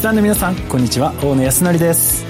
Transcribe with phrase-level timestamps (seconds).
[0.00, 1.12] リスナーの皆さんこんにちは。
[1.22, 2.24] 大野康則です。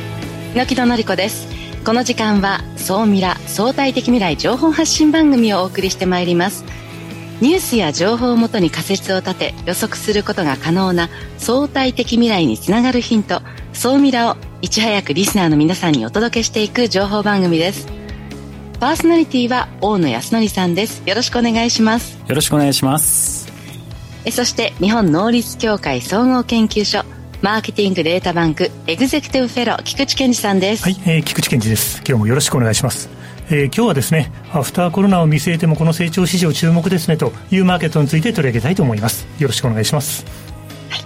[0.55, 1.46] 猪木戸典子です。
[1.85, 6.64] この時間は総ミラ相対的未来情報発信番組をお送りしてまいります。
[7.41, 13.41] ニュースや情報をもとに仮説を立て予測することが可能な相対的未来につながるヒント
[13.72, 17.86] 総ミラをいち早くリスナーの皆さんにお届けしていく情報番組です。
[18.80, 21.08] パーソナリティは大野康則さんです。
[21.08, 22.18] よろしくお願いします。
[22.27, 23.49] よろしくお願いします。
[24.25, 27.05] えそして日本能率協会総合研究所
[27.43, 30.82] マーケティングデータバンクエグゼクティブフェロー菊池健司さんです。
[30.82, 32.03] はい、えー、菊池健司です。
[32.06, 33.08] 今日もよろしくお願いします。
[33.48, 39.27] えー、今日はですねアフターコロナを見据えてもこの成長市場注目ですねというマーケットについて取り上げたいと思います。
[39.39, 40.27] よろしくお願いします、
[40.91, 41.00] はい、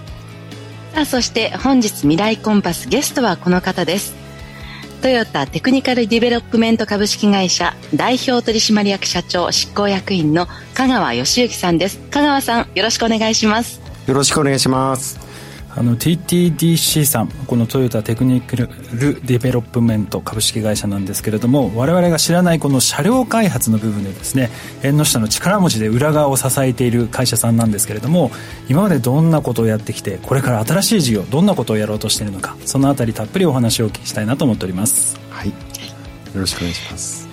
[0.93, 4.13] さあそして本日未来コンパスゲストはこの方です。
[5.01, 11.97] トヨタテクニカルディベロップメント株式会社代表取締役社長執行役員の香川義之さんです。
[12.09, 13.79] 香川さんよろしくお願いします。
[14.07, 15.24] よろしくお願いします
[15.77, 24.49] あの TTDC さんこのトヨタテクニカルディベロップメント株式会社なんですけれども我々が知らないこの車両開発の部分でですね
[24.83, 28.31] 縁の下の力持ちで裏側を支えている会社さんなんですけれども
[28.69, 35.19] 今までどんなことをやってきてこれから新しい事業どんなことをやろうとしているのかそのあたりたっぷりお話をお聞きしたいなと思っております。
[35.29, 35.49] はい。
[35.49, 35.53] よ
[36.35, 37.25] ろしくお願いします。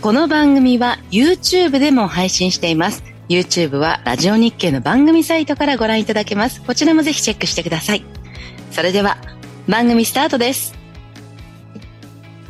[0.00, 6.60] この番組は YouTube でも配信しています YouTube はラジオ日経の番組サイトからご覧いただけます。
[6.62, 8.04] こちらもぜひチェックしてください。
[8.72, 9.18] それでは、
[9.68, 10.74] 番組スタートです。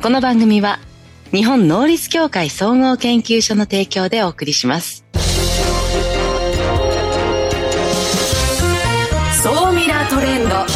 [0.01, 0.79] この番組は、
[1.31, 5.05] 日本能率協会総合研究所の提供でお送りします。
[9.43, 10.70] 総ミラートレンド。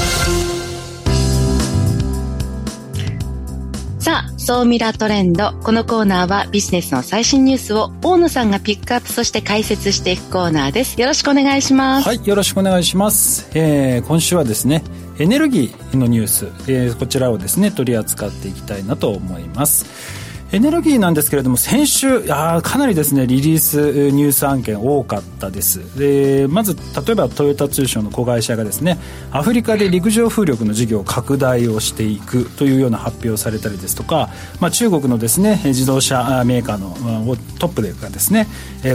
[4.45, 5.53] 総ミラトレンド。
[5.63, 11.01] このコーナーはビジネスの最新ニュースを大野さんがピックアップ、そして解説していくコーナーです。
[11.01, 12.07] よろしくお願いします。
[12.07, 13.49] はい、よろしくお願いします。
[13.55, 14.83] えー、今週はですね、
[15.17, 20.24] エネルギーのニュース、えー、こちらをですね、取り扱っていきたいなと思います。
[20.51, 25.97] エネルギーなんですけれども先週あかなりですねリリースニュース案件多かったです。
[25.97, 28.99] でまず例えばトヨタ通商の子会社がですね
[29.31, 34.29] アフリカで陸上風力の事業を拡大をしていくというような発表されたりですとか、
[34.61, 38.47] まあ、中国のですね自動車メーカーのトップでがですね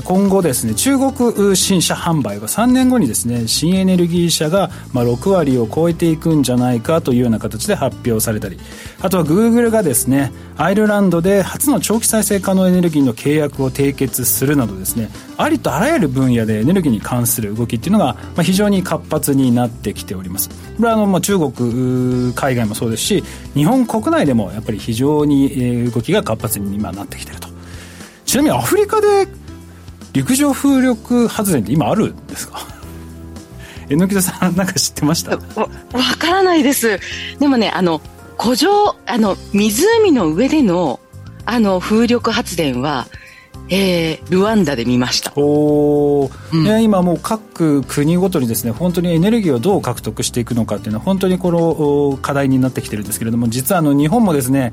[0.04, 8.58] 今後ですね中国新車販売は3年後にですね新エネルギー車がまあ6割を超えていくんじゃないかというような形で発表されたり
[9.00, 20.48] あとはグーグルがですねアイルランドで初の長期再生可能エネルギーの契約を締結するなどですねありとあらゆる分野でエネルギーに関する動きっていうのが、まあ、非常に活発になってきております。
[20.76, 23.24] これはあの、まあ、中国海外もそうですし
[23.54, 27.48] 日本国内でもやっぱり非常に動きが活発に今なってきてると。
[28.24, 29.26] ちなみにアフリカで
[30.12, 32.60] 陸上風力発電って今あるんですか？
[33.90, 35.32] 榎木さんなんか知ってました？
[35.36, 35.68] わ
[36.18, 37.00] からないです。
[37.40, 38.00] でもねあの
[38.38, 41.00] 古城あの湖の上での
[41.50, 43.08] あの風力発電は
[43.68, 45.32] えー、ルワンダで見ました。
[45.36, 54.72] お、うん、ね、今もう各国ごとにですね本当にエネルギーをどう獲得していくのかっていうのは本当にこの課題になってきてるんですけれども実はあの日本もですね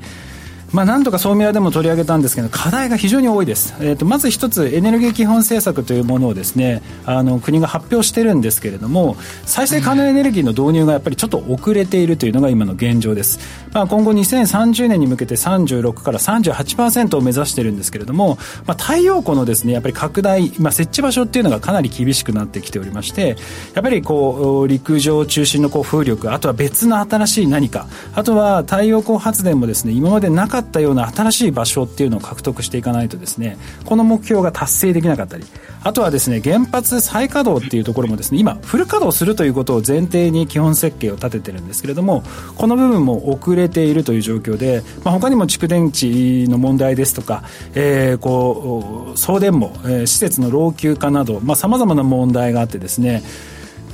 [0.74, 13.40] まあ、なんとか総ミラでも取り上げたんですけど課題が非常に多いです、えーと、まず一つエネルギー基本政策というものをですねあの国が発表してるんですけれども再生可能エネルギーの導入がやっぱりちょっと遅れているというのが今の現状です、
[13.74, 23.38] まあ、今後2030年に向けて36から38%を目指してるんですけれども、まあ、太陽光のですねやっぱり拡大、まあ、設置場所っていうのがかなり厳しくなってきておりまして
[23.74, 35.46] やっぱりこう陸上中心のこう風力あとは別の新しい何かあとは太陽光発電もですね今までなかったような新しい場所っていうのを獲得していかないとですねこの目標が達成できなかったり
[35.84, 42.24] あとはですね原発再稼働っていうところもですね今フル稼働するということを前提に基本設計を立ててるんですけれども
[42.56, 47.44] この部分も遅れているという状況で、まあ、他にも蓄電池の問題ですとか、
[47.76, 53.24] えー、こう送電網、えー、施設の老朽化などさまざ、まな問題があってですね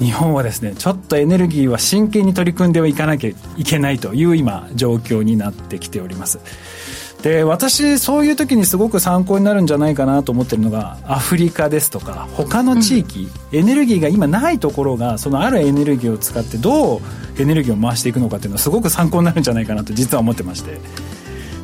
[0.04, 6.40] 日本はですねちょっとエネルギーは真剣に取り組んではいかなきゃいけないという今状況になってきております。
[7.24, 17.02] で私そういう時にすごく参考になるんじゃないかなと思ってるのがアフリカですとか他の地域、うん、エネルギーが今ないところがそのあるエネルギーを使ってどう
[17.40, 20.82] エネルギーを回していくのかっていうのはすごく参考になるんじゃないかなと実は思ってまして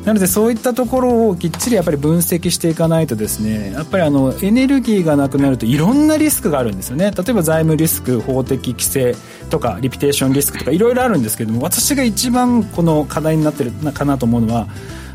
[0.04, 7.10] なのでそういったところをきっちりやっぱり分析していかないとですねやっぱりあのエネルギーがなくなるといろんなリスクがあるんですよね。
[7.10, 9.14] 例えば財務リスク法的規制
[9.50, 14.68] とかリピテーションリスクとかいろいろあるんですけども私が一番この課題になってるかなと思うのは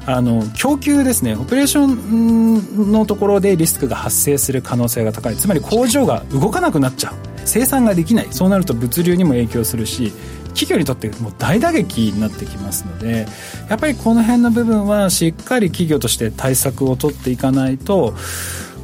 [0.05, 1.35] あの供給ですね。
[1.35, 5.35] オペレーションのところでリスクが発生する可能性が高い。
[5.35, 7.13] つまり工場が動かなくなっちゃう。
[7.43, 8.27] 生産ができない。
[8.29, 10.13] そうなると物流にも影響するし
[10.55, 13.27] 企業にとってもう大打撃になってきますので
[13.69, 18.13] やっぱりこの辺の部分はしっかり企業として対策を取っていかないと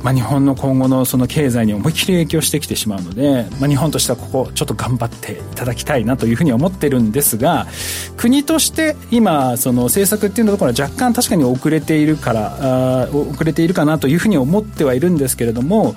[0.04, 7.68] まあ、日本の今後のその経済に思いっきり影響してきてしまうので、まあ、日本としてはここちょっと頑張っていただきたいなというふうに思ってるんですが
[8.18, 15.94] 国として今その政策っていうところは若干確かに遅れているからあ遅れているかなというふうに思ってはいるんですけれども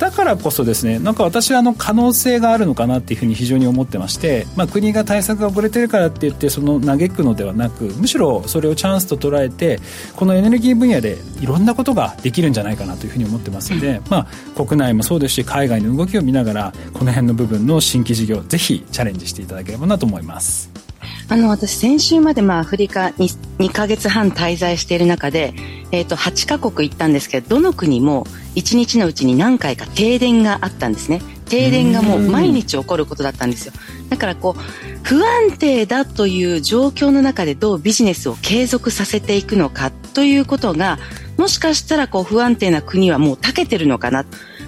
[0.00, 9.78] だからこそですねなんか私はあの可能性があるのかなっていうふうに非常に思ってまして、まあ、国が対策が遅れてるからって言ってその嘆くのではなくむしろそれをチャンスと捉えて
[10.16, 20.89] このエネルギー分野でいろんなことができるんじゃないかなというふうに思ってますので、まあ、国内もそうですし海外の動きを見ながらこの辺の部分の新規事業ぜひチャレンジしていただければなと思います。
[21.28, 25.54] あの私先週までまあアフリカに 2, 2ヶ月半滞在している中で、
[25.92, 28.24] えー、と8カ国行ったんですけどどの国も
[28.56, 31.20] 1日のうちに何回か停電があったんですね。
[31.48, 33.72] 停電がもう毎日起こることだったんですよ。
[34.08, 34.60] だからこう
[35.02, 40.98] 不安定だという状況の中でどうビジネスを継続させていくのかということが
[41.36, 44.24] もしかしたらこう不安定な国はもう長けてるのかな。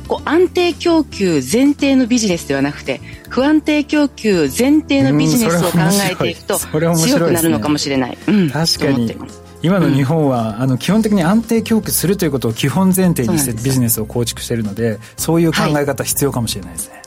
[0.09, 3.01] こう安定供給前提のビジネスではなくて
[3.33, 5.79] 不安定供給前提のビジネスを考
[6.11, 8.19] えていくと強くなるのかもしれない。
[8.29, 9.17] うん、確かに。
[9.63, 17.01] 今の日本は、うん、あの基本的に安定供給するということを基本前提にしてビジネスを構築しているのでそういう考え方必要かもしれないですね、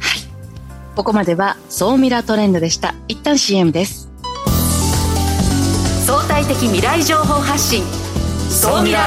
[0.00, 0.20] はい、
[0.96, 2.94] ここまでは総ミラートレンドでした。
[3.08, 4.08] 一旦 CM です。
[6.06, 7.84] 相対的未来情報発信。
[8.50, 9.06] 総ミラ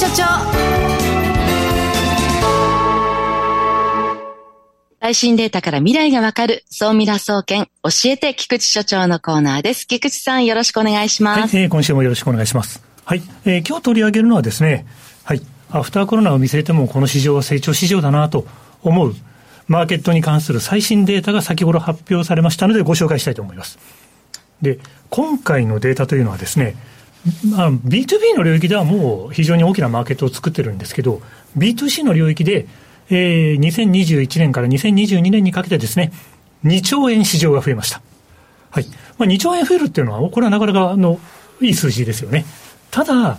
[0.00, 0.24] 所長
[4.98, 9.86] 最新データから未来がわかる、総ミラ総研、教えて菊池所長のコーナーです。
[9.86, 11.54] 菊池さん、よろしくお願いします。
[11.54, 12.82] はい、えー、今週もよろしくお願いします。
[13.04, 14.86] はい、えー、今日取り上げるのはですね、
[15.24, 18.46] はい、アフターコロナを見据えても、この市場は成長市場だなと
[18.82, 19.14] 思う、
[19.68, 23.78] マーケットに関する最新データが先ほど発表されましたので、ご紹介したいと思います。
[24.62, 24.78] で、
[25.10, 26.74] 今回のデータというのはですね、
[27.50, 31.20] まあ、B2B の領域ではもう非常に大きなマーケットを作ってるんですけど、
[31.56, 32.66] B2C の領域で、
[33.10, 36.12] えー、2021年から2022年にかけてですね、
[36.64, 38.00] 2兆円市場が増えました。
[38.70, 38.86] はい。
[39.18, 41.18] まあ、2兆円増えるっていうのは、これはなかなかの
[41.60, 42.46] いい数字ですよね。
[42.90, 43.38] ただ、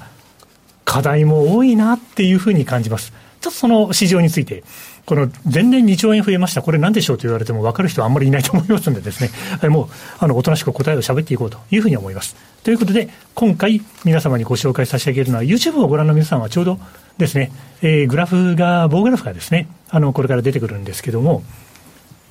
[0.86, 3.14] 課題も多いなっていうふうに感じます。
[3.40, 4.64] ちょっとその市場について、
[5.06, 9.88] この前年2兆円増えました、これなんでしょうと言われても分かる人はあんまりいないと思いますのでですね、もう、
[10.20, 12.36] あの、おとなしく答えを喋っていこうというふうに思います。
[12.64, 16.80] ということで、今回皆様にご紹介差し上げるのは、YouTube をご覧の皆さんはちょうど
[17.18, 21.44] ですね、えー、グラフが、棒グラフがですね、あの、これから出てくるんですけども、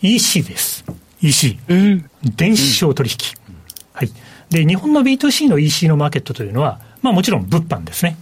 [0.02, 0.84] EC です。
[1.20, 1.58] EC。
[1.68, 3.16] うん、電子商取引、
[3.48, 3.56] うん、
[3.92, 4.10] はい。
[4.50, 8.16] で、日本の B2C の EC のマーケットというのは、まあもちろん物販ですね。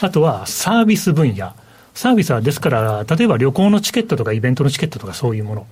[0.00, 1.52] あとはサービス分野。
[1.98, 5.66] サービスはですから、例えば旅行のチケットとかイベントのチケットとかそういうもの。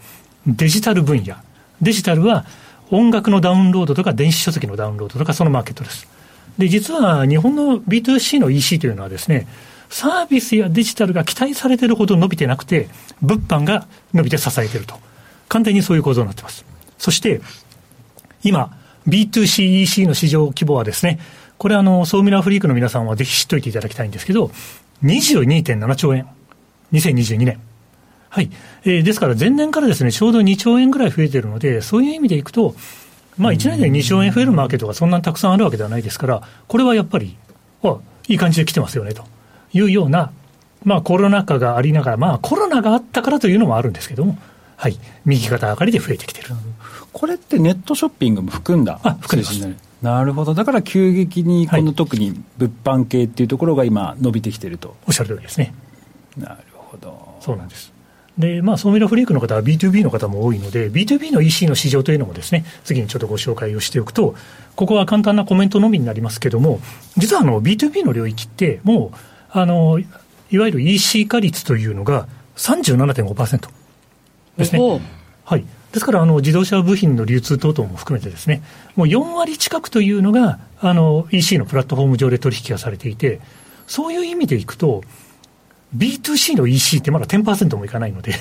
[0.44, 1.36] デジタル分野。
[1.80, 2.46] デジタルは
[2.90, 6.08] 音楽のダウンロードとか電子書籍のダウンロードとかそのマーケットです。
[6.58, 9.46] で、実は日本の B2C の EC というのはですね、
[9.88, 12.88] サービスやデジタルが期待されているほど伸びてなくて、
[13.22, 14.96] 物販が伸びて支えていると。
[15.48, 16.64] 簡単にそういう構造になっています。
[16.98, 17.40] そして、
[18.42, 21.20] 今、B2C、EC の市場規模はですね、
[21.56, 24.50] これあの、ソーミラーフリークの皆さんはぜひ知っておいていただきたいんですけど、
[25.04, 26.26] 22.7兆円。
[26.92, 27.60] 2022年。
[28.28, 28.50] はい。
[28.84, 32.74] えー、ですから前年からですね、ちょうど2兆円ぐらい増えてるので、そういう意味でいくと、
[33.38, 37.36] まあ1年で2兆円増えるマーケットがそんなにたくさんあるわけではないですから、これはやっぱり、
[37.82, 37.98] あ
[38.28, 39.24] いい感じで来てますよね、と
[39.72, 40.32] いうような、
[40.84, 44.38] まあコロナ禍がありながら、まあコロナがあったからというのもあるんですけども、
[44.76, 44.98] はい。
[45.24, 46.50] 右肩上がりで増えてきてる。
[47.12, 49.85] これってネットショッピングも含んだあ、含んでます。
[50.02, 55.74] なるほど、だから急激にこの特に物販系っていうところが今、伸びてきてると、おっしゃる通りですね。
[56.36, 57.36] なるほど。
[57.40, 57.96] そうなんです。
[58.38, 64.34] で、まあ、ソーミラフリークの方は B2B の方も多いので、B2B の EC の市場というのもですね、次にちょっとご紹介をしておくと、
[64.74, 66.80] ここは簡単なコメントのみになりますけども、
[67.16, 69.16] 実はあの B2B の領域って、もう、
[69.50, 69.98] あの、
[70.50, 73.68] いわゆる EC 化率というのが37.5%
[74.58, 75.00] ですね。
[75.44, 75.64] はい。
[75.96, 78.60] ですから、あの、自動車部品の流通等々も含めてですね、
[78.96, 83.40] もう4割近くというのが、あの、EC のプラットフォーム上で取引がされていて、
[83.86, 85.02] そういう意味でいくと、
[85.96, 88.34] B2C の EC ってまだ10%もいかないので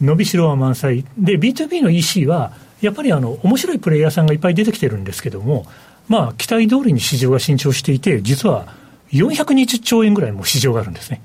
[0.00, 1.04] 伸びしろは満載。
[1.18, 5.66] で、B2B の EC は、やっぱりあの、面白いプレイヤーさんがいっぱい出てきてるんですけども、
[6.06, 8.68] まあ、期待通りに市場が伸長していて、実は
[9.10, 11.20] 420兆円ぐらいも市場があるんですね。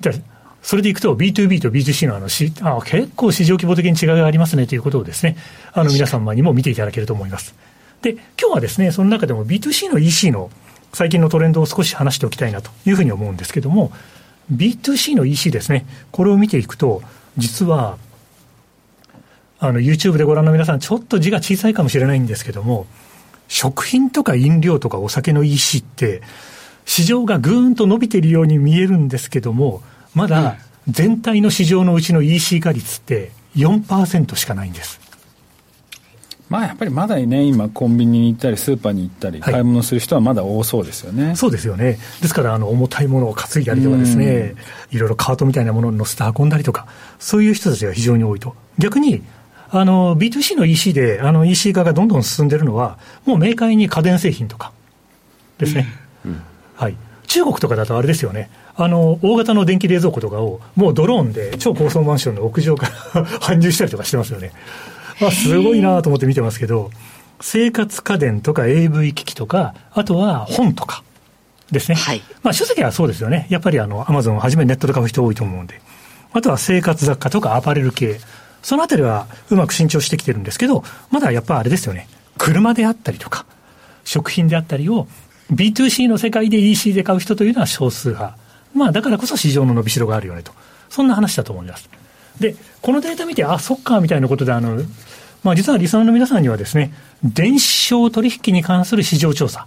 [0.00, 0.20] で
[0.66, 5.36] それでいくと B2B と B2C のあのしあ結構市場規模的に違いがありますねということをですね、
[5.72, 7.54] あの皆様にも見ていただけると思います。
[8.02, 10.50] で、今日はですね、その中でも B2C の EC の
[10.92, 13.92] 最近のトレンドを少し話しておきたいなというふうに思うんですけども、
[14.52, 17.00] B2C の EC ですね、これを見ていくと、
[17.36, 17.96] 実は、
[19.60, 22.88] あの、YouTube でご覧の皆さん、ちょっと字が小さいかもしれないんですけども、
[23.46, 26.22] 食品とか飲料とかお酒の EC って、
[26.86, 29.84] 市場がぐーんと伸びているように見えるんですけども、
[30.16, 30.56] まだ
[30.88, 34.98] 全体の市場のうちの EC 化率って4%しかないんです。
[36.48, 41.26] まあやっぱりまだね、今、コンビニに行ったり、スーパーに行ったり、買い物する人はまだ多そうですよね。
[41.26, 41.98] はい、そうですよね。
[42.22, 44.54] ですから、あの、重たいものを担いだりとかですね、
[44.90, 46.86] いろいろカートみたいなものに乗せて運んだりとか、
[47.18, 48.54] そういう人たちが非常に多いと。
[48.78, 49.22] 逆に、
[49.70, 54.72] あの、B2C の EC で、あの、EC 化がどんどん進んでるのは、もうメーカーに家電製品とか
[55.58, 55.88] ですね。
[56.24, 56.40] うん、
[56.76, 56.96] はい。
[57.26, 58.50] 中国とかだとあれですよね。
[58.78, 64.52] あの、大型の電気冷蔵庫とかを、もうドローンで超高層マンションの屋上から 搬入したりとかしてますよね。
[65.20, 66.90] まあ、すごいなと思って見てますけど、
[67.40, 71.02] 生活家電とか AV 機器とか、あとは本とか
[71.70, 71.94] ですね。
[71.94, 72.22] はい。
[72.42, 73.46] まあ、書籍はそうですよね。
[73.48, 75.80] やっぱりあの、アマゾンをはじめネットで買う人多いと思うんで。
[76.32, 78.20] あとは生活雑貨とかアパレル系。
[78.62, 82.08] そのあたりはうまく伸長してきてるんですけど、まだやっぱあれですよね。
[82.36, 83.46] 車であったりとか、
[84.04, 85.08] 食品であったりを
[85.50, 88.36] B2C の世界で EC で買う人というのは少数派。
[88.74, 90.52] まあ、だからこそ市場の伸びしろがあるよねと。
[90.88, 91.88] そんな話だと思います。
[92.40, 94.80] で、このデータ見て、あ、そっか、みたいなことで、あの、
[95.42, 96.92] まあ、実はリスナーの皆さんにはですね、
[97.22, 99.66] 電子商取引に関する市場調査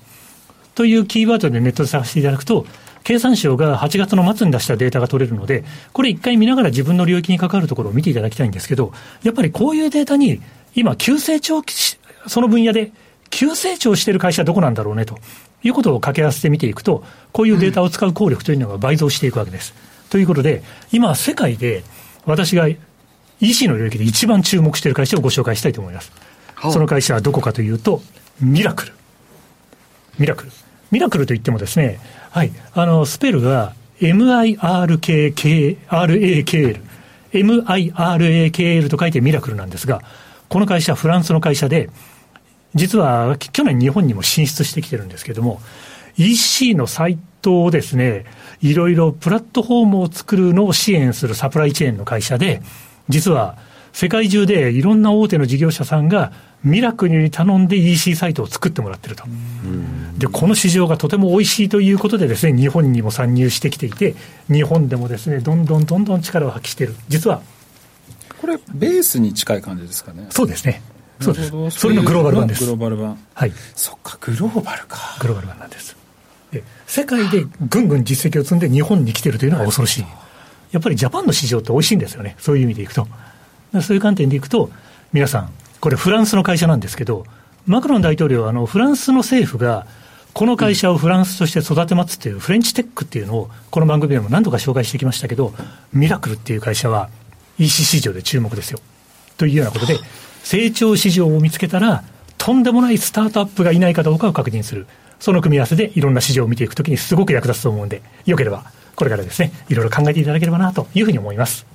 [0.75, 2.65] というキーワードでネットで探していただくと、
[3.03, 5.63] 経産省が8月の末に出したデータが取れるので、
[5.94, 8.91] これ一回見ながら自分の領域に関わるところを見ていただきたいんですけど、
[9.24, 10.41] やっぱりこういうデータに、
[10.75, 11.63] 今、急成長、
[12.27, 12.91] その分野で
[13.29, 15.18] 急成長している会社はどこなんだろうねと
[15.63, 19.73] いうことを掛け合わせて見ていくと、こういうデータを使う効力というのが倍増していくわけです。
[20.09, 21.83] ということで、今、世界で
[22.25, 22.67] 私が
[23.41, 26.11] EC の領域で一番注目している会社をご紹介したいと思います。
[26.71, 28.01] その会社はどこかというと、
[28.41, 28.93] ミラクル。
[30.17, 30.51] ミラクル。
[30.91, 32.01] ミラクルといってもですね、
[32.31, 36.81] はい、あの、スペルが MIRKKRAKL。
[37.31, 40.01] MIRAKL と書いてミラクルなんですが、
[40.49, 41.89] この会社、フランスの会社で、
[42.75, 45.61] 実は去年日本にも進出してきてるんですけれども、
[46.17, 48.25] EC のサイトをですね、
[48.61, 52.61] いろいろプラットフォームを作るのを支援するサプライチェーンの会社で、
[53.07, 53.57] 実は
[53.93, 56.31] 世界中でいろんな大手の事業者さんが
[56.63, 59.23] ミラクルに頼んで EC サイトを作ってもらってると。
[60.17, 64.15] で、この市場がとても美味しいということでですね、日本にも参入してきていて、
[64.51, 66.95] 日本でもですね、どんどんどんどん力を発揮している。
[67.07, 67.41] 実は。
[68.41, 70.27] これ、ベースに近い感じですかね。
[70.29, 70.81] そうですね。
[71.19, 71.79] そうです。
[71.79, 72.63] それのグローバル版です。
[72.63, 73.17] グローバル版。
[73.33, 73.51] はい。
[73.75, 75.17] そっか、グローバルか。
[75.19, 75.95] グローバル版なんです。
[76.51, 80.05] で、世界でぐんぐん実績を積んで日本に来てるというのが恐ろしい。
[80.71, 82.35] やっぱりジャパンの市場って美味しいんですよね。
[82.39, 83.07] そういう意味でいくと。
[83.81, 84.71] そういう観点でいくと、
[85.13, 87.25] 皆さん、これフランスの会社なんですけど、
[87.65, 89.88] マクロン大統領はあのフランスの政府が、
[90.33, 95.53] この会社をフランスとして育てますっていうフレンチテックっていうのを、この番組でも何度か紹介してきましたけど、
[95.91, 97.09] ミラクルっていう会社は
[97.57, 98.79] EC 市場で注目ですよ。
[99.38, 99.99] というようなことで、
[100.50, 102.03] 成長市場を見つけたら、
[102.39, 104.88] とんでもないスタートアップがいないかどうかを確認する。
[105.20, 108.63] その組み合わせでいろんな市場を見ていくときにすごく役立つと思うんで、よければ、
[108.96, 111.68] これからですね、いろいろ考えていただければなというふうに思います。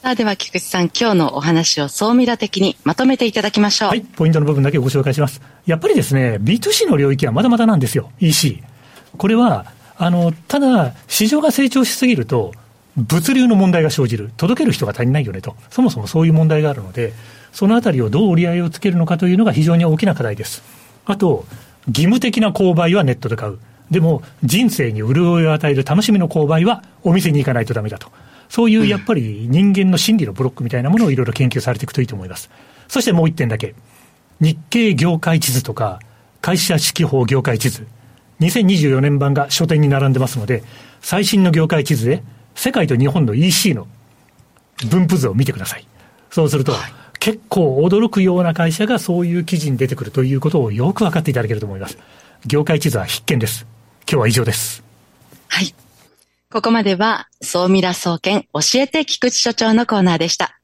[0.00, 3.88] さあ、では菊池さん、今日のお話を総ミラ的にまとめていただきましょう。
[3.90, 5.42] はい、ポイントの部分だけご紹介します。
[5.66, 8.62] やっぱりですね、B2C の領域はまだまだなんですよ、EC。
[9.18, 9.66] これは、
[9.98, 12.54] あの、ただ、市場が成長しすぎると、
[12.96, 14.30] 物流の問題が生じる。
[14.36, 15.56] 届ける人が足りないよねと。
[15.70, 17.12] そもそもそういう問題があるので、
[17.52, 20.62] そのあたりをどう折り合いをつけるのかというのが非常に大きな課題です。
[21.06, 21.44] あと、
[21.86, 23.58] 義務的な購買はネットで買う。
[23.90, 28.08] でも、人生に潤いを与える楽しみの購買はお店に行かないとダメだと。
[28.48, 32.50] そういうやっぱり人間の心理のブロックみたいなものをいろいろ研究されていくといいと思います。
[32.88, 33.74] そしてもう一点だけ。
[34.40, 36.00] 日経業界地図とか、
[36.40, 37.86] 会社指揮法業界地図。
[38.40, 40.62] 2024年版が書店に並んでますので、
[41.00, 42.22] 最新の業界地図で
[42.54, 43.86] 世界と日本の EC の
[44.88, 45.86] 分布図を見てください。
[46.30, 51.98] そうすると、はい結構驚くような会社がそういう記事に出てくるということをよく分かっていただけると思います。
[52.46, 53.66] 業界地図は必見です。
[54.10, 54.82] 今日は以上です。
[55.48, 55.74] はい。
[56.50, 60.58] ここまでは、総ミラ総研教えて菊池所長のコーナーでした。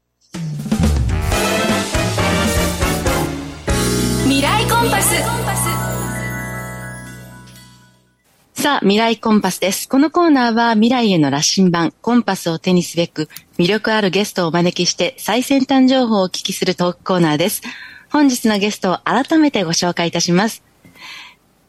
[8.57, 9.87] さあ、未来コンパスです。
[9.87, 17.61] このコーナーは未来への羅針盤、コンパスを手にすべく、魅力あるゲストをお招きして最先端情報をお聞きするトークコーナーです。
[18.09, 20.63] 本日のゲストを改めてご紹介いたします。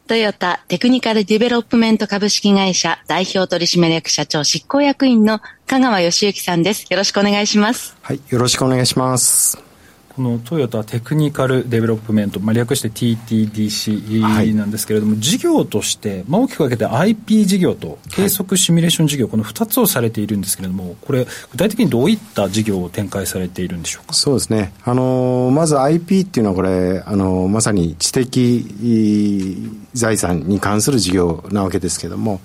[0.07, 6.87] トヨタテクニカルディベロップメント株式会社代表取締役社長執行役員の香川義之さんです。
[6.89, 7.95] よろしくお願いします。
[8.01, 9.68] はい、よろしくお願いします。
[10.19, 24.13] このトヨタテクニカルディベロップメント、まあ、略して TTDC なんですけれども、はい、事業として、まあ、大きく分けて IP 事業と計測シミュレーション事業、この2つをされているんですけれども、これ、具体的にどういった事業を展開されているんでしょうか？
[24.13, 32.41] そうですね、あのまず IP っていうのは、これ、あのまさに知的財産に関する事業なわけですけれども、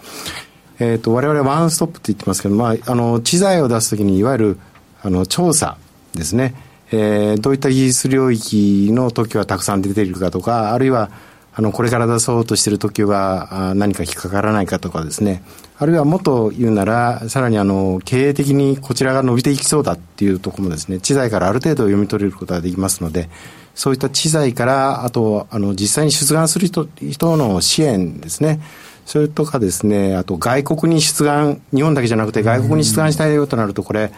[0.78, 4.59] えーと、我々はワンストップって言ってますけど、まあ、あの知財を出すときに、いわゆる
[5.02, 5.76] あの調査
[6.14, 6.54] ですね。
[6.94, 11.10] えー、どういった技術領域の特許がたくさん出ているかとか、あるいは、
[11.56, 15.42] あの、これから出そうとしている特許が何か引っかからないかとかですね、
[15.78, 23.28] あるいはもっと言うなら、さらにあの、経営的にこちらが伸びていきそうだっていうところもですね、知財からある程度読み取れることができますので、
[23.74, 28.60] そういった知財から、あと、あの、実際に出願する人人の支援ですね、
[29.06, 34.12] それとかですね、あと外国に出願、日本だけじゃなくて外国に出願したいよとなると、これ、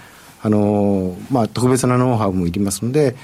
[0.47, 3.17] あのまあ、特別なノウハウもいりますので、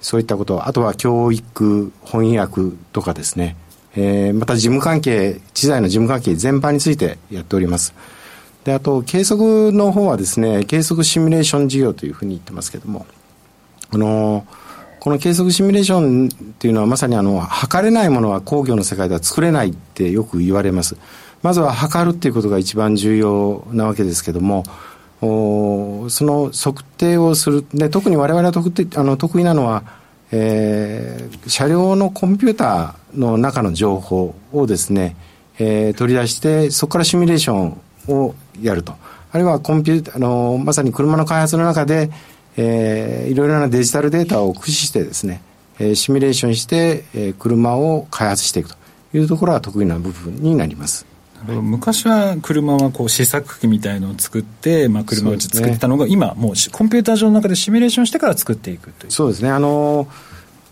[0.00, 3.56] そういったこと、あとは教育、翻訳とかですね、
[3.96, 7.94] えー、また事務関係、知財の事務関係全般についてやっております。
[8.62, 13.06] で、あと、計測の方はですね、計測シミュレーション事業というふうに言ってますけども、
[13.90, 14.46] あの
[15.00, 20.96] この計測シミュレーションっていうのはまさにあの、測れないものは工業の世界では作れないってよく言われます。
[21.42, 24.62] まずは測るっていうことが一番重要なわけですけども、
[25.20, 29.82] おその測定をするで特に我々が得あの得意なのは、
[30.30, 35.16] えー、車両のコンピューターの中の情報をですね、
[35.58, 38.94] えー、取り出してそこからシミュレーションをやると
[39.32, 42.10] あるいはコンピューターのまさに車の開発の中で、
[42.56, 45.42] えー、いろいろなデジタルデータを駆使してですね、
[45.78, 48.76] えー、シミュレーションして、えー、車を開発していくと
[49.14, 51.17] いうところが得意な部分になります。
[51.46, 59.10] 昔は車はこう試作機みたいのを作って、まあ、車を作ってたのが、ね、今もうコンピューター上の中でシミュレーションしてから作っていくという。
[59.10, 59.50] そうですね。
[59.50, 60.08] あの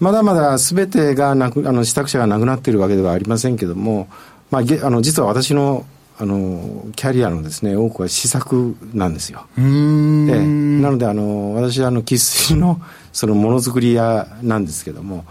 [0.00, 4.08] まだまだすべてがなくあの試作車がなくなっているわけではありませんけれども、
[4.50, 5.86] まあ、あの実は私の
[6.18, 9.46] あのキャリアのですね多くは試作なんですよ。
[9.58, 12.80] ええ、なのであの私はあの生粋の
[13.12, 15.26] そのものづくり屋なんですけども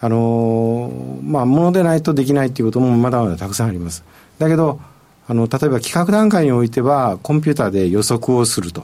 [0.00, 4.04] あのまあものでないとできないということもまだまだたくさんあります。
[4.40, 4.80] だけど
[5.28, 8.82] あの例えば企画段階においてはコンピューターで予測をすると。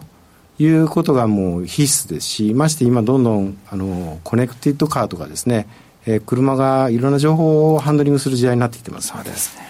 [0.58, 5.68] いうことがもう必須ですしまして今どんどんあのコネクティッドカーとかですね、
[6.06, 9.66] えー、車がいろんな情報をハンドリングする時代になってきてますそうですね。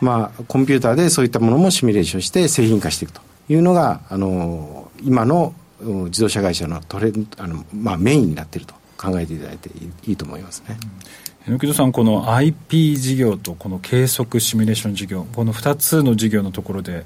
[0.00, 3.20] まあコンピューターでそういったものもシミュレーションして製品化していくと。
[3.50, 9.68] いうのがあの今の自動車会社のトレあの、まあ、メインになっていると考えていただいて
[10.06, 10.78] いいと思いますね。
[10.80, 17.04] うん榎戸さん、この IP 事業とこの計測シミュレーション事業、この2つの事業のところで、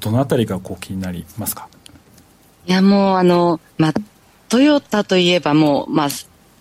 [0.00, 1.68] どのあたりがこう気になりますか？
[2.66, 3.92] いや、もうあの、まあ、
[4.48, 6.08] トヨタといえばもう、まあ、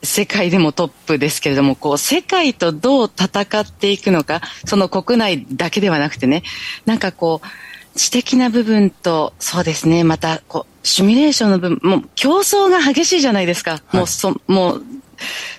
[0.03, 6.43] 世界でもトップですけれども、こう、世界とどう戦っていくのか、その国内だけではなくてね、
[6.85, 13.71] なんかこう、知的な部分と、そうですね、また、こう、シミュレーションの部分、もう競争が激しいじゃないですか。
[13.71, 14.83] はい、もうそ、もう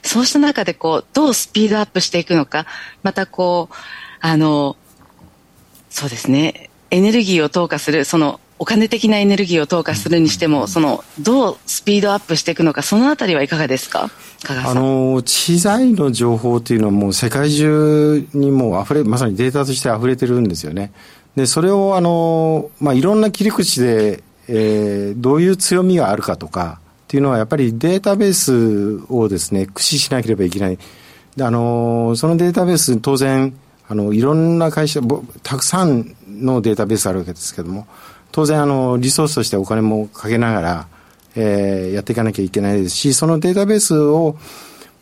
[0.06, 2.66] そうした中でこう、どうスピードアップしていくのか、
[3.02, 3.74] またこう、
[4.20, 4.76] あの、
[5.90, 14.08] そうですね、エネルギーを投下する、その、お金的なエネルギーを投下するにしても、その、どうスピードアップしていくのか、そのあたりはいかがですか？
[14.48, 20.92] あの、知財の情報というのはもう世界中にもう溢れ、まさにデータとして溢れてるんですよね。
[21.34, 30.78] で、それをあの、まあ、いろんな切り口で、えー、どういう強みがあるかとか、っていうのはやっぱりデータベースをですね、駆使しなければいけない。
[31.36, 33.56] であの、そのデータベース、当然、
[33.88, 35.00] あの、いろんな会社、
[35.44, 37.86] たくさんのデータベースあるわけですけども、
[38.32, 40.88] 当然、あの、リソースとしてお金もかけながら、
[41.36, 44.36] えー、やっていかなきゃいけないですし、そのデータベースを、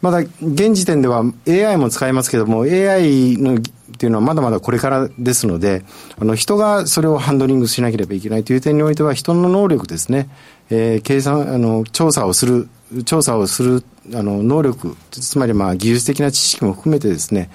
[0.05, 5.83] まだ現時点では AI も使えますけども、AI のっていうのはまだまだこれからですので、
[6.19, 10.29] あの人がそれをハンドリングしなければいけないという点においては、人の能力ですね、
[10.69, 12.69] えー、計算、あの、調査をする、
[13.07, 17.49] 調査をする、あの、能力、つまりまあ技術的な知識も含めてですね、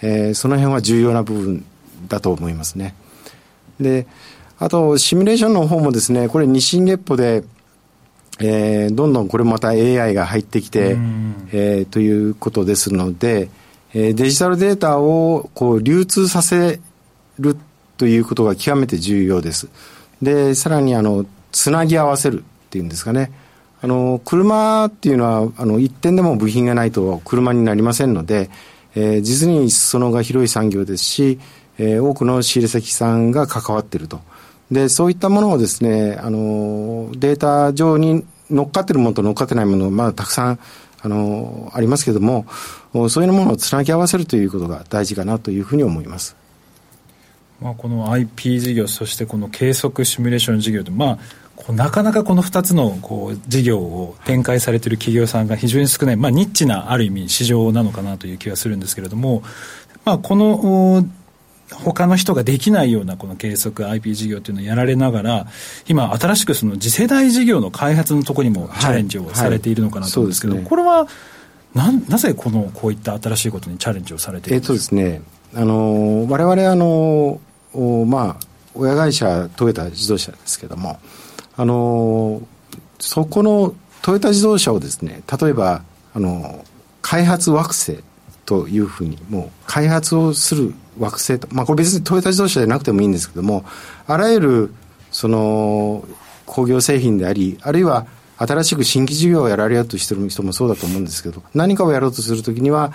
[0.00, 1.64] えー、その辺は重要な部分
[2.08, 2.96] だと思いますね。
[3.80, 4.08] で、
[4.58, 7.44] あと、シミュレーションの方もですね、これ日進月歩で、
[8.40, 10.96] えー、どんどんこれまた AI が入ってきて、
[11.52, 13.48] えー、ということですので、
[13.94, 16.80] えー、デジタルデータをこう流通させ
[17.38, 17.56] る
[17.98, 19.68] ということが極めて重要です。
[20.22, 23.30] で、さらにあの、つなぎ合わせるっていうんですかね。
[23.82, 28.48] あの、車っていうのは、あの、一点でも部品がないと車になりませんので、
[28.94, 31.38] えー、実に裾野が広い産業ですし、
[31.78, 34.20] えー、多くの仕入れ先さんが関わっていると。
[34.72, 40.58] で、そういったものをですね、あの、データ上に乗っかってるものと乗っかってないもの、まあ、たくさん、
[41.02, 42.46] あの、ありますけれども、
[43.10, 46.36] そういうものをつなぎ合わせるということが大事かなというふうに思います。
[47.60, 51.18] まあ、この IP 事業、そしてこの計測シミュレーション事業で、ま
[51.68, 59.42] あ、なかなかこの2つのこう事業を展開されている企業さんが非常に少ない、まあ、ニッチなある意味市場なのかなという気がするんですけれども、
[60.04, 61.06] まあ、この
[61.72, 65.46] 他の人ができないようなこの計測 IP 事業というのをやられながら
[65.88, 71.08] 今新しくその次世代事業の開発のところにもチャレンジをされているのかなと思うんですけど、はいはいね、これは
[71.74, 75.22] ななぜこのこういった新しいことにチャレンジをされているんですか、えっとですね
[75.54, 77.40] あの我々あの
[78.06, 80.98] まあ、親会社トヨタ自動車ですけども、
[81.56, 82.42] あの
[82.98, 85.82] そこのトヨタ自動車をですね、例えば、
[86.14, 86.64] あの
[87.00, 88.02] 開発惑星
[88.44, 93.64] というふうに、もう開発をする惑星と、まあ、これ別にトヨタ自動車じゃなくてもいいんですけども、
[94.06, 94.74] あらゆる、
[95.10, 96.04] その、
[96.46, 102.92] 工業製品であり、あるいは新しく新規事業をやられようとしてる人もそうだと思うんですけど、何かをやろうとするときには、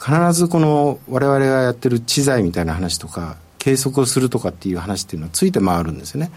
[0.00, 6.30] 必ずこの我々がやってる知財みたいな話とか、計測をするとかっていう話っていうのはついて回るんですよね。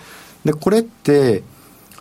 [0.44, 1.44] で、これって、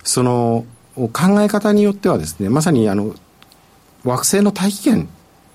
[0.02, 0.64] その、
[0.96, 3.14] 考え方によってはですね、まさにあの、
[4.04, 5.08] 惑星の大気圏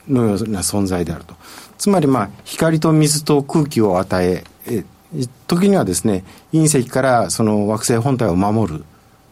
[0.07, 1.35] のような存在であると。
[1.77, 4.83] つまりまあ、光と水と空気を与え、え
[5.47, 8.73] 時にはですね、隕石からその惑星本体を守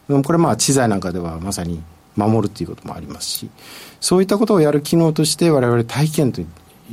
[0.07, 0.21] る。
[0.23, 1.81] これまあ、知財なんかではまさに
[2.15, 3.49] 守るっていうこともありますし、
[3.99, 6.41] そういったことをやる機能として我々体験と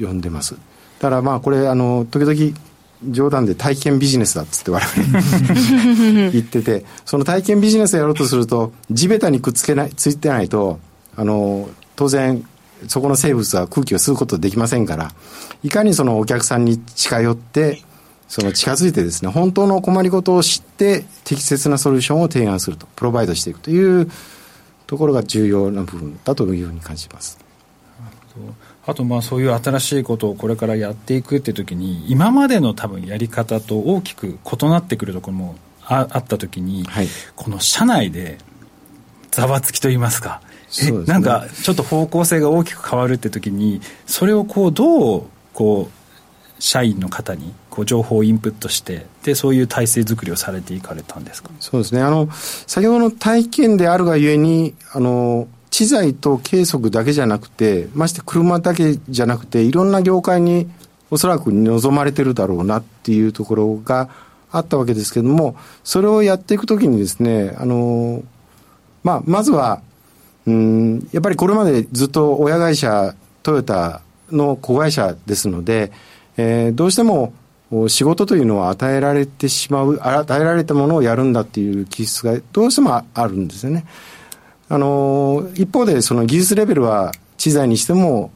[0.01, 0.55] 呼んでます。
[0.55, 2.57] だからまあ、これ、あの、時々
[3.09, 10.79] 冗談で体験ビジネスだっつって我々 言ってて、その体験ビジネスをやろうとすると、地べたにくっつけない、ついてないと、
[11.17, 12.45] あの、当然、
[12.89, 15.13] そこの生物は空気を吸うことできませんから、
[15.63, 17.83] いかにそのお客さんに近寄って、
[18.29, 24.11] その近づいてですね、本当の困りごとを知って、適切なソリューションを提案すると、プロバイドしていくという
[24.87, 27.39] ところが重要な部分だというふうに感じます。
[28.87, 38.39] あとまあそういう新しいことをこれからやっていくっていう時に今までの多分やり方と大きく異なってくるところもああった時に、はい、この社内で
[39.31, 40.41] ざわつきといいますか
[40.83, 51.51] え、ね、なんかちょっと方向性が大きく変わるって時にそれをこうどうこう社員の方にこう情報をインプットしてでそういう体制作りをされていかれたんですか？
[51.59, 52.03] そうですね。
[52.03, 60.69] あの先ほどの体験であるがゆえにあの知財と計測だけじゃなくて、まして車だけじゃなくて、いろんな業界に
[61.11, 64.09] おそらく望まれてるだろうなっていうところが
[64.51, 65.55] あったわけですけれども、
[65.85, 68.25] それをやっていくときにですね、あの、
[69.05, 69.81] まあ、まずは、
[70.51, 75.93] うん、やっぱりこれまでずっと親会社、トヨタの子会社ですので、
[76.37, 77.33] えー、どうしても
[77.87, 83.87] 仕事というのは与えられてしまう、与えられたものをやるんだっていう気質がどうしてもあるんですよね。
[84.69, 88.33] あの、一方でその技術レベルは知財にしても、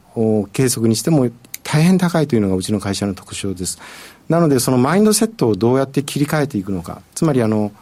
[0.53, 1.29] 計測にしても
[1.65, 3.81] 大変高いというのがうちの会社の特徴です。
[4.29, 7.03] なので、そのマインドセットをどうやって切り替えていくのか。
[7.15, 7.73] つまり、あの、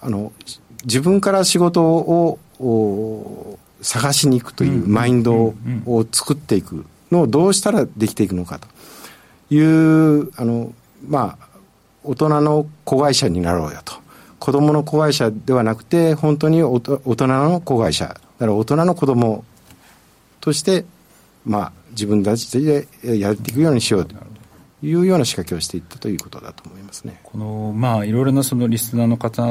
[0.00, 0.32] あの、
[0.84, 2.38] 自分から仕事を
[3.82, 10.72] 探しに行くというマインドを作っていくのをどうしたらできていくのかという、あの、
[11.06, 11.46] まあ、
[12.02, 13.94] 大人の子会社になろうよと。
[14.38, 19.44] 子供の子会社ではなくて、本当に大人の子会社、だから大人の子供
[20.40, 20.84] として、
[21.44, 24.14] まあ、自分たちでやっていくようにしようと
[24.82, 27.20] いうような仕掛けをしていったということだと思いますね。
[27.22, 29.42] このまあいろいろなそのリスナーの方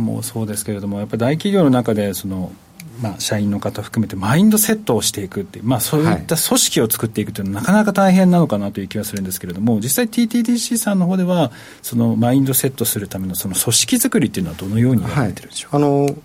[0.00, 2.52] もそうですけれども、やっぱり大企業の中でその
[3.00, 15.70] まあ、社員の方含めてマインドセットをしていくっていう、まあ、そういった組織を作っていくというのはなかなか大変なのかなという気がするんですけれども実際 TTDC さんの方ではそのマインドセットするためのその組織作りっていうのはどのようにやられてるんでしょう？
[15.72, 16.16] か、はい、あの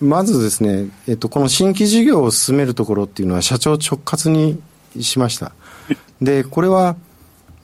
[0.00, 4.60] まずですね、えっと、この新規事業を進めるところっていうのは社長直轄に
[5.02, 5.52] しました。
[6.22, 6.96] で、これは、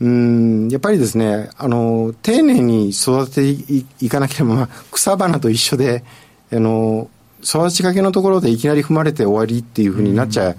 [0.00, 6.04] うん、やっぱりですね、あの、丁寧に育てていかなければ、まあ、草花と一緒で、
[6.52, 7.08] あの、
[7.42, 10.54] 育ちかけのところでいきなり踏まれて終わりっていうふうになっちゃ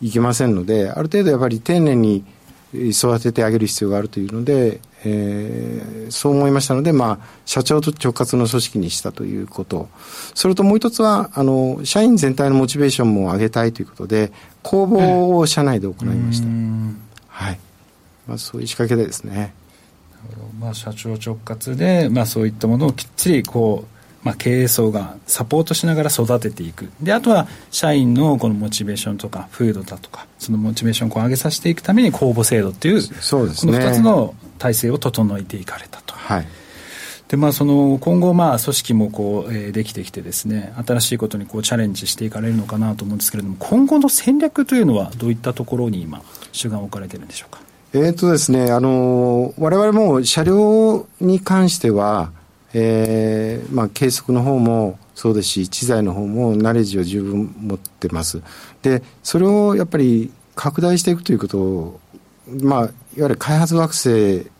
[0.00, 2.24] いけませんので、ある程度やっぱり丁寧に
[2.72, 9.88] 育ててあげる必要があるというので、えー、そう思いましたので、まあ、社長と直轄の組織にしたということ。
[10.34, 16.48] それともう一つは、あの、社員全体のモチベーションも上げたいということで、公募を社内で行いました。
[17.28, 17.60] はい。
[18.28, 19.52] まあ、そういう仕掛けでですね。
[20.60, 36.14] まあ、社長直轄で、まあ、そういったものをきっちりこうまあ、経営層がサポートしながら育てていくであとは社員のこのモチベーションとか風土だとかそのモチベーションを上げさせていくために公募制度っていうそうです、ね、この2つの体制を整えていかれたと。
[36.14, 36.46] はい
[37.28, 47.60] でまあ、その今後、まあ、組織もこう、えー、できてきてですね新しいことにこうチャレンジしていかれるのかなと思うんですけれども今後の戦略というのはどういったところに今主眼を置かれてるんでしょうか？
[47.94, 52.32] えーとですね、あの我々も車両に関しては
[52.74, 58.42] えーまあ、計測の方もそうですし知財の方もナレッジを十分持ってます。
[58.82, 62.00] でそれをやっぱり拡大していくということを、
[62.60, 64.50] まあ、いわゆる開発惑星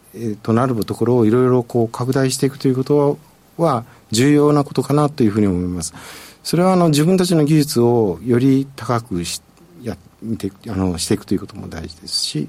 [0.42, 3.18] となるところをいろいろこう拡大していくということ
[3.56, 5.92] は重要なことかなというふうに思います。
[6.42, 9.42] それはあの自分たちの技術をより高くし
[9.82, 9.96] や
[10.38, 12.48] てあのしていくということも大事ですし、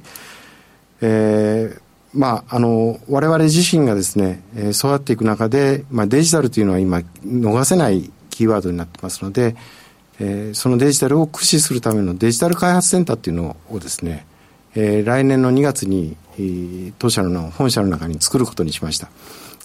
[1.02, 1.82] えー
[2.14, 9.56] まあ、あの我々自身がですね、えー、育っていく中で、まあ、デジタルというのは今逃せないキーワードになってますので、
[10.20, 14.26] えー、そのデジタルを駆使するためのデジタル開発センターっていうのをですね、
[14.76, 19.10] えー、来年の2月に、えー、当社の本社の中に作ることにしました。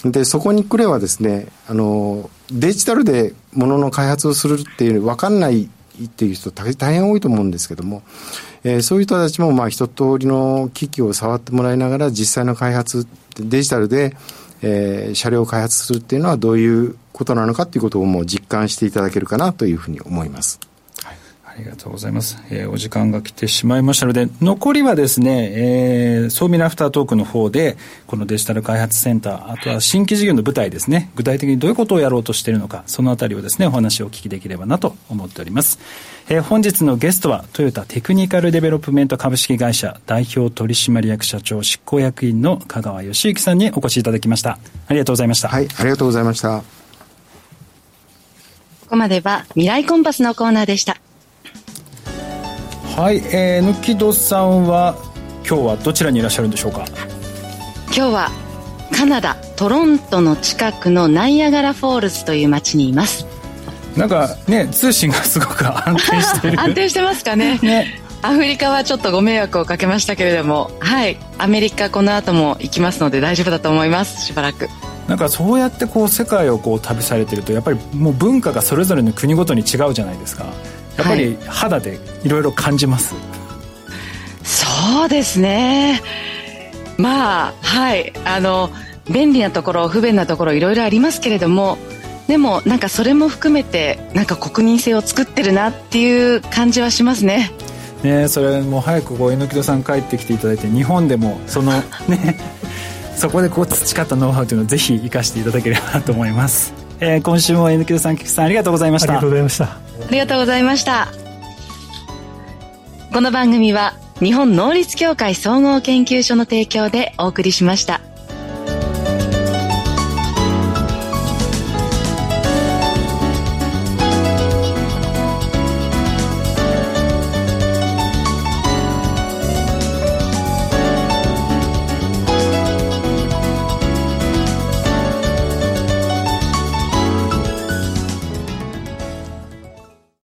[0.05, 5.71] でそこに来ればですねあのデジタルでものの開発をするっていう分かんない
[6.03, 8.03] っていう人大変多いと思うんですけども、
[8.65, 14.17] えー、そういう人たちもまあ一通りの機器を触ってもらいながら実際の開発デジタルで、
[14.63, 20.59] えー、車両を開発するっていうのはどういうことなのかっていうことをもう実感していただけるかなというふうに思います。
[21.55, 22.37] ありがとうございます。
[22.51, 27.77] えー、お時間が来てしまいましたので、残りはですね、えー、総ミラアフタートークの方で、
[28.09, 35.79] このデジタル開発センター、あとは新規事業の舞台ですね、具体的にどういうことをやろうとしているのか、そのあたりをですね、お話をお聞きできればなと思っております。
[36.29, 44.59] えー、本日のゲストは、トヨタテクニカルデベロップメント株式会社代表取締役社長執行役員の香川義之さんにお越しいただきました。
[44.89, 45.49] ありがとうございました。
[45.49, 46.65] はい、ありがとうございました。
[48.85, 50.99] ここまでは未来コンパスのコーナーでした。
[52.97, 54.95] はい、えー、ぬきどさんは
[55.47, 56.85] 今日はどちらにいらっしゃるんでしょうか？
[57.87, 58.31] 今日は
[58.97, 63.27] カナダトロントの近くのナイアガラフォールズという町にいます。
[63.97, 66.61] なんかね通信がすごく安定してる。
[66.63, 67.59] 安定してますかね？
[67.63, 68.01] ね。
[68.23, 71.19] アフリカはちょっとご迷惑をかけましたけれどもはい。
[71.37, 74.25] アメリカこの後も行きますので大丈夫だと思います。
[74.25, 74.71] しばらく。
[75.09, 80.47] なんかそうやってこう世界をこう旅されてるとやっぱりもう文化がそれぞれの国ごとに違うじゃないですか
[80.97, 83.25] やっぱり肌でいろいろ感じます、はい、
[84.45, 86.01] そうですね。
[86.97, 88.13] まあはい。
[88.25, 88.71] あの
[89.11, 91.77] 便利なところ不便なところいろいろありますけれども
[92.27, 97.53] でもなんかそれも含めてなんか国民性を作ってるなっていう感じはしますね。
[98.03, 101.73] ねそれも早くこう榎戸さん帰ってきていただいて日本でもその
[102.09, 102.39] ね
[103.17, 111.25] そこでこう培ったノウハウというのをぜひ生かしていただければなと思います、えー、今週も榎戸さん菊池さんありがとうございましたありがとうございましたありがとうございました。
[113.15, 118.01] この番組は日本能率協会総合研究所の提供でお送りしました。